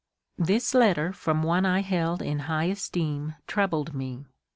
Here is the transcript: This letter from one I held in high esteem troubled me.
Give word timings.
This 0.39 0.73
letter 0.73 1.13
from 1.13 1.43
one 1.43 1.63
I 1.63 1.81
held 1.81 2.23
in 2.23 2.39
high 2.49 2.63
esteem 2.73 3.35
troubled 3.45 3.93
me. 3.93 4.25